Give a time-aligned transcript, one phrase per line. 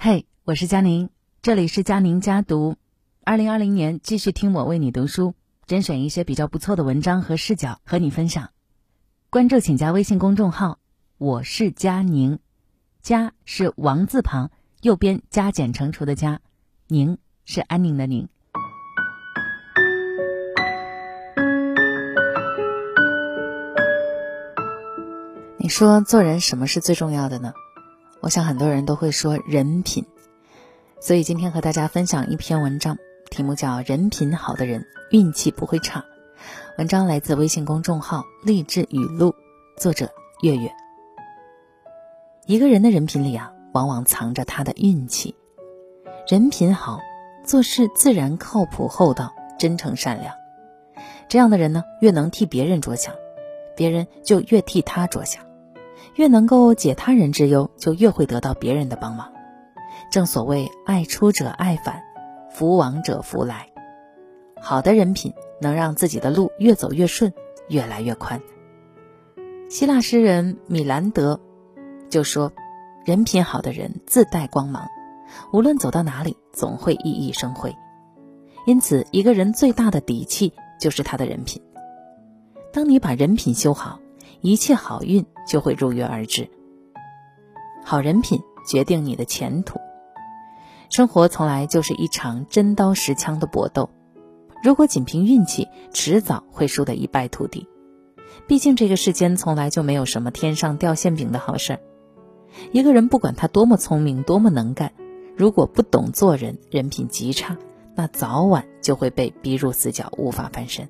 [0.00, 1.10] 嘿，我是佳宁，
[1.42, 2.76] 这里是佳宁家读。
[3.24, 5.34] 二零二零年继续听我为你读书，
[5.66, 8.50] 甄选一些比较不错的文章和视角和你分享。
[9.28, 10.78] 关注请加微信公众号，
[11.18, 12.38] 我是佳宁，
[13.02, 16.38] 佳是王字旁，右边加减乘除的加，
[16.86, 18.28] 宁是安宁的宁。
[25.56, 27.52] 你说做人什么是最重要的呢？
[28.20, 30.04] 我想很多人都会说人品，
[31.00, 32.98] 所以今天和大家分享一篇文章，
[33.30, 36.00] 题目叫《人品好的人运气不会差》。
[36.78, 39.32] 文章来自微信公众号“励志语录”，
[39.78, 40.10] 作者
[40.42, 40.68] 月月。
[42.46, 45.36] 一个人的人品里啊，往往藏着他的运气。
[46.26, 46.98] 人品好，
[47.44, 50.34] 做事自然靠谱厚道、真诚善良。
[51.28, 53.14] 这样的人呢，越能替别人着想，
[53.76, 55.47] 别人就越替他着想。
[56.18, 59.32] 越能够解他人之忧，就越会得到别人的帮忙。
[60.10, 62.02] 正所谓“爱出者爱返，
[62.50, 63.68] 福往者福来”。
[64.60, 67.32] 好的人品能让自己的路越走越顺，
[67.68, 68.42] 越来越宽。
[69.68, 71.38] 希腊诗人米兰德
[72.10, 72.52] 就说
[73.06, 74.88] ：“人品好的人自带光芒，
[75.52, 77.76] 无论走到哪里，总会熠熠生辉。”
[78.66, 81.62] 因此，一个人最大的底气就是他的人品。
[82.72, 84.00] 当你把人品修好，
[84.40, 86.48] 一切好运就会如约而至。
[87.84, 89.80] 好人品决定你的前途。
[90.90, 93.90] 生活从来就是一场真刀实枪的搏斗，
[94.62, 97.66] 如果仅凭运气，迟早会输得一败涂地。
[98.46, 101.80] 毕竟这个世间从来就没有什么天上掉馅饼的好事儿。
[102.72, 104.92] 一个人不管他多么聪明、多么能干，
[105.36, 107.58] 如果不懂做人，人品极差，
[107.94, 110.88] 那早晚就会被逼入死角，无法翻身。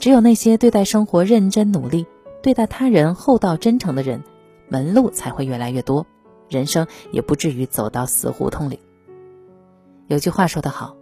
[0.00, 2.06] 只有那些对待生活认真努力。
[2.42, 4.22] 对待他人厚道真诚的人，
[4.68, 6.06] 门路才会越来越多，
[6.48, 8.80] 人生也不至于走到死胡同里。
[10.06, 10.96] 有句话说得好，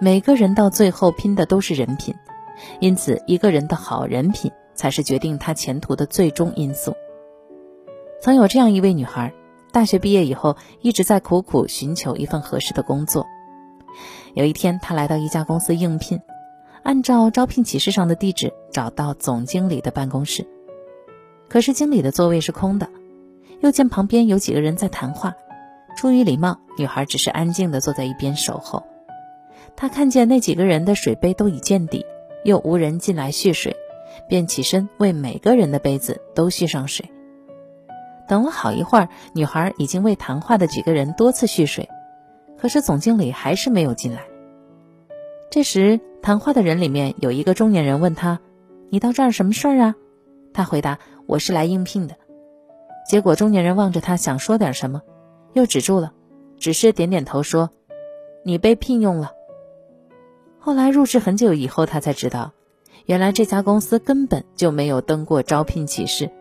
[0.00, 2.14] 每个人到最后拼的都是人品，
[2.80, 6.94] 因此一个人的好人品才是决定他前途的最终因素。
[8.20, 9.32] 曾有这样一位女孩，
[9.72, 13.26] 大学毕业以后一直在苦苦寻求一份合适的工作。
[14.34, 16.20] 有一天，她来到一家公司应聘，
[16.82, 20.46] 按照招聘启事上的地址找到总经理的办公室。
[21.50, 22.88] 可是经理的座位是空的，
[23.58, 25.34] 又见旁边有几个人在谈话，
[25.96, 28.84] 出于礼貌，女孩只是安静地坐在一边守候。
[29.74, 32.06] 她看见那几个人的水杯都已见底，
[32.44, 33.74] 又无人进来续水，
[34.28, 37.10] 便起身为每个人的杯子都续上水。
[38.28, 41.88] 等了好一会儿，女孩已经为谈话的几个人多次续水，
[42.58, 44.22] 可是总经理还是没有进来。
[45.50, 48.38] 这时，谈话的人里面有一个中年人问他
[48.88, 49.96] ：“你到这儿什么事儿啊？”
[50.54, 51.00] 他回答。
[51.30, 52.16] 我是来应聘的，
[53.06, 55.00] 结果中年人望着他，想说点什么，
[55.52, 56.12] 又止住了，
[56.58, 57.70] 只是点点头说
[58.42, 59.30] ：“你被聘用了。”
[60.58, 62.50] 后来入职很久以后，他才知道，
[63.06, 66.32] 原来这家公司根本就没有登过招聘启事，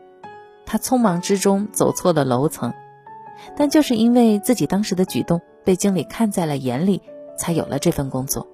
[0.66, 2.74] 他匆忙之中走错了楼层，
[3.56, 7.04] 但就是因为自己当时的举动被经理看在了眼里，
[7.38, 8.48] 才有了这份工作。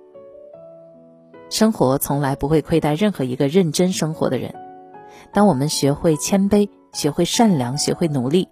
[1.49, 4.53] 生活从来不会亏待任何一个认真生活的人。
[5.33, 8.47] 当我们学会谦卑，学会善良，学会努力，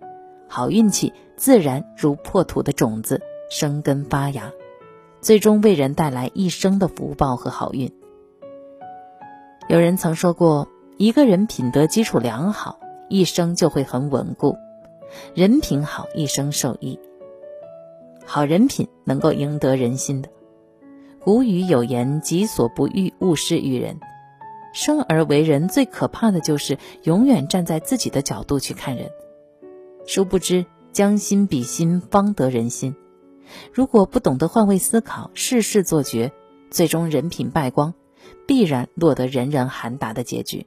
[0.48, 4.52] 好运气自然如破土的种子生根发芽，
[5.22, 7.92] 最终为人带来一生的福报和好运。
[9.70, 10.68] 有人曾说过，
[10.98, 14.58] 一个人品德基础良好，一生就会很稳固；
[15.34, 17.00] 人品好，一生受益。
[18.26, 20.30] 好人品能够赢得人心的。
[21.24, 24.00] 古语有言：“己所不欲，勿施于人。”
[24.74, 29.12] 生而为人，最可怕的就是永远站在自己的角度去看人。
[30.06, 32.96] 殊不知，将心比心，方得人心。
[33.72, 36.34] 如果不懂得换位思考，事事做绝，
[36.72, 37.94] 最终人品败光，
[38.48, 40.66] 必然落得人人喊打的结局。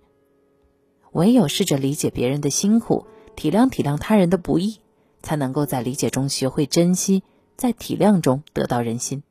[1.12, 4.80] 唯有试着理解别人的辛苦，体谅体谅他人的不易，
[5.22, 7.22] 才能够在理解中学会珍惜，
[7.56, 9.22] 在体谅中得到人心。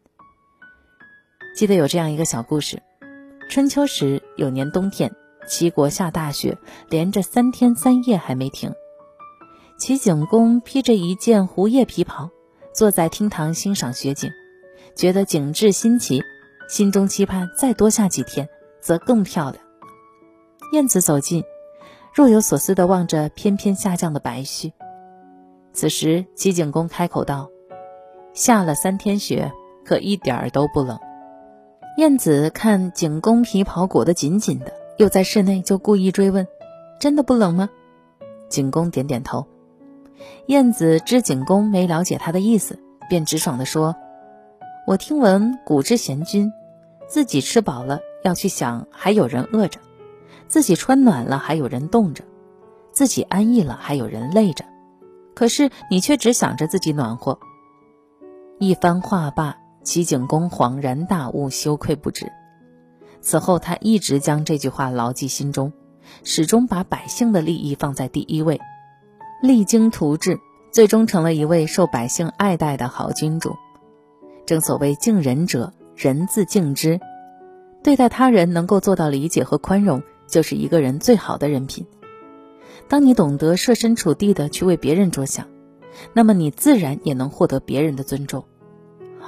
[1.56, 2.82] 记得有这样一个小故事。
[3.48, 5.16] 春秋时，有年冬天，
[5.48, 6.58] 齐国下大雪，
[6.90, 8.74] 连着三天三夜还没停。
[9.78, 12.30] 齐景公披着一件狐叶皮袍，
[12.74, 14.30] 坐在厅堂欣赏雪景，
[14.96, 16.22] 觉得景致新奇，
[16.68, 18.50] 心中期盼再多下几天，
[18.82, 19.64] 则更漂亮。
[20.74, 21.44] 燕子走近，
[22.14, 24.74] 若有所思地望着翩翩下降的白絮。
[25.72, 27.50] 此时，齐景公开口道
[28.34, 29.52] ：“下了三天雪，
[29.86, 31.00] 可一点儿都不冷。”
[31.98, 36.46] 燕子看景公皮袍裹得紧紧的，又在室内，就故意追问
[37.00, 37.70] ：“真的不冷吗？”
[38.50, 39.48] 景公点点头。
[40.48, 42.78] 燕子知景公没了解他的意思，
[43.10, 43.96] 便直爽地说
[44.86, 46.52] ：“我听闻古之贤君，
[47.08, 49.80] 自己吃饱了要去想还有人饿着，
[50.50, 52.26] 自己穿暖了还有人冻着，
[52.92, 54.66] 自己安逸了还有人累着。
[55.34, 57.40] 可是你却只想着自己暖和。”
[58.60, 62.30] 一番话罢，齐景公恍然大悟，羞愧不止。
[63.22, 65.72] 此后，他一直将这句话牢记心中，
[66.26, 68.60] 始终把百姓的利益放在第一位，
[69.42, 70.38] 励精图治。
[70.72, 73.56] 最终成了一位受百姓爱戴的好君主。
[74.46, 77.00] 正所谓敬人者，人自敬之。
[77.82, 81.86] 对待他人能够做到理解和宽容，就是一个人最好的人品。
[82.90, 85.48] 当你懂得设身处地的去为别人着想，
[86.12, 88.44] 那么你自然也能获得别人的尊重。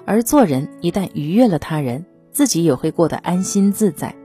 [0.08, 4.16] 而做人一旦愉悦了他人，自己也会过得安心自在，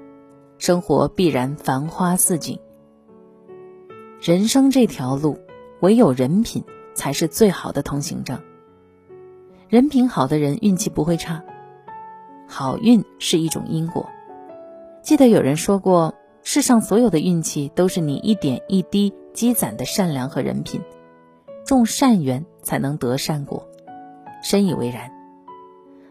[0.57, 2.59] 生活必然繁花似锦。
[4.23, 5.39] 人生这条路，
[5.81, 6.65] 唯有人品。
[6.95, 8.39] 才是最好的通行证。
[9.69, 11.43] 人品好的人运气不会差，
[12.47, 14.07] 好运是一种因果。
[15.01, 20.83] 记得有人说过，世上所有的运气都是你一点一滴积攒的善良和人品，
[21.65, 23.67] 种善缘才能得善果，
[24.43, 25.11] 深以为然。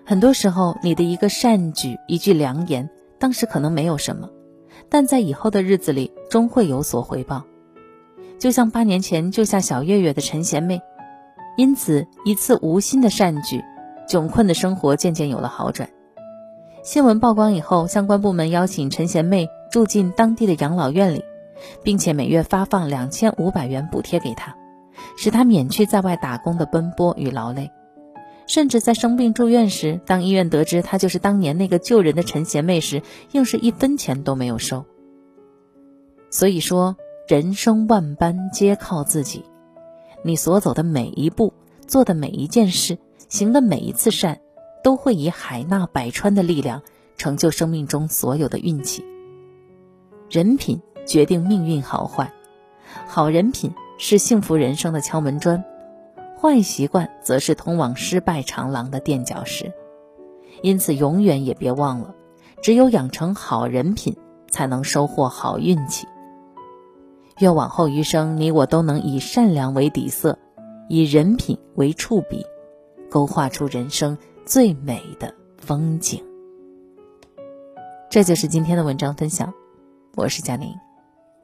[0.05, 2.89] 很多时候，你的一个善举、一句良言，
[3.19, 4.29] 当时可能没有什么，
[4.89, 7.43] 但在以后的日子里，终会有所回报。
[8.39, 10.81] 就像八年前救下小月月的陈贤妹，
[11.55, 13.63] 因此一次无心的善举，
[14.07, 15.89] 窘困的生活渐渐有了好转。
[16.83, 21.23] 新闻曝光以后，相关部门邀请陈贤妹住进当地的养老院里，
[21.83, 24.55] 并且每月发放两千五百元补贴给她，
[25.15, 27.71] 使她免去在外打工的奔波与劳累。
[28.51, 33.01] 甚至在生病住院时，当医院得知她就是当年那个救人的陈贤妹时，
[33.31, 34.85] 硬是一分钱都没有收。
[36.29, 36.97] 所以说。
[37.27, 39.45] 人生万般皆靠自己，
[40.21, 41.53] 你所走的每一步，
[41.87, 42.97] 做的每一件事，
[43.29, 44.41] 行的每一次善，
[44.83, 46.81] 都会以海纳百川的力量，
[47.15, 49.05] 成就生命中所有的运气。
[50.29, 52.33] 人品决定命运好坏，
[53.07, 55.63] 好人品是幸福人生的敲门砖，
[56.41, 59.71] 坏习惯则是通往失败长廊的垫脚石。
[60.63, 62.15] 因此，永远也别忘了，
[62.63, 64.17] 只有养成好人品，
[64.49, 66.07] 才能收获好运气。
[67.37, 70.39] 愿往后余生，你我都能以善良为底色，
[70.89, 72.43] 以人品为触笔，
[73.11, 76.23] 勾画出人生最美的风景。
[78.09, 79.53] 这就是今天的文章分享，
[80.15, 80.73] 我是佳宁，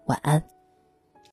[0.07, 0.56] 晚安。